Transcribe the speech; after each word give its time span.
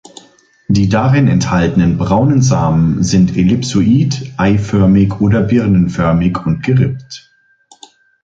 Die 0.67 0.89
darin 0.89 1.27
enthaltenen 1.27 1.99
braunen 1.99 2.41
Samen 2.41 3.03
sind 3.03 3.37
ellipsoid, 3.37 4.33
eiförmig 4.35 5.21
oder 5.21 5.43
birnenförmig 5.43 6.43
und 6.43 6.63
gerippt. 6.63 7.31